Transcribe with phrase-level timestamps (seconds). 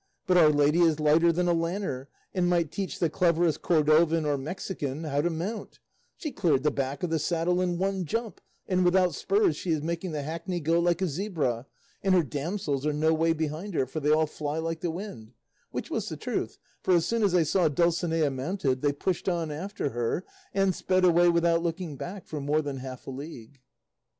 [0.25, 4.35] but our lady is lighter than a lanner, and might teach the cleverest Cordovan or
[4.35, 5.77] Mexican how to mount;
[6.17, 9.83] she cleared the back of the saddle in one jump, and without spurs she is
[9.83, 11.67] making the hackney go like a zebra;
[12.01, 15.35] and her damsels are no way behind her, for they all fly like the wind;"
[15.69, 19.51] which was the truth, for as soon as they saw Dulcinea mounted, they pushed on
[19.51, 23.61] after her, and sped away without looking back, for more than half a league.